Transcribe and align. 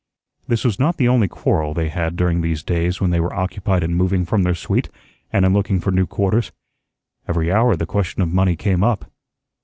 This 0.47 0.63
was 0.65 0.79
not 0.79 0.97
the 0.97 1.07
only 1.07 1.27
quarrel 1.27 1.75
they 1.75 1.89
had 1.89 2.15
during 2.15 2.41
these 2.41 2.63
days 2.63 2.99
when 2.99 3.11
they 3.11 3.19
were 3.19 3.35
occupied 3.35 3.83
in 3.83 3.93
moving 3.93 4.25
from 4.25 4.41
their 4.41 4.55
suite 4.55 4.89
and 5.31 5.45
in 5.45 5.53
looking 5.53 5.79
for 5.79 5.91
new 5.91 6.07
quarters. 6.07 6.51
Every 7.27 7.51
hour 7.51 7.75
the 7.75 7.85
question 7.85 8.23
of 8.23 8.33
money 8.33 8.55
came 8.55 8.83
up. 8.83 9.11